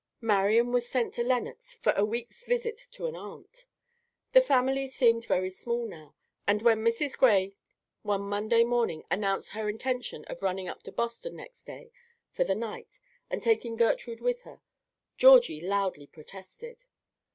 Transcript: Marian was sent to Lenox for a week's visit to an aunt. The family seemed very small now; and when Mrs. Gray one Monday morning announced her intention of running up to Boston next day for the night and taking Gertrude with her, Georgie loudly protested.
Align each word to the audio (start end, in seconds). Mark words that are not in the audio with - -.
Marian 0.19 0.71
was 0.71 0.89
sent 0.89 1.13
to 1.13 1.23
Lenox 1.23 1.75
for 1.75 1.93
a 1.95 2.03
week's 2.03 2.43
visit 2.43 2.87
to 2.89 3.05
an 3.05 3.15
aunt. 3.15 3.67
The 4.33 4.41
family 4.41 4.87
seemed 4.87 5.25
very 5.25 5.51
small 5.51 5.85
now; 5.85 6.15
and 6.47 6.63
when 6.63 6.83
Mrs. 6.83 7.15
Gray 7.15 7.59
one 8.01 8.23
Monday 8.23 8.63
morning 8.63 9.03
announced 9.11 9.49
her 9.51 9.69
intention 9.69 10.25
of 10.25 10.41
running 10.41 10.67
up 10.67 10.81
to 10.85 10.91
Boston 10.91 11.35
next 11.35 11.65
day 11.65 11.91
for 12.31 12.43
the 12.43 12.55
night 12.55 12.99
and 13.29 13.43
taking 13.43 13.75
Gertrude 13.75 14.21
with 14.21 14.41
her, 14.41 14.63
Georgie 15.17 15.61
loudly 15.61 16.07
protested. 16.07 16.85